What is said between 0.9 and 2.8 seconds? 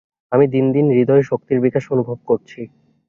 হৃদয়ে শক্তির বিকাশ অনুভব করছি।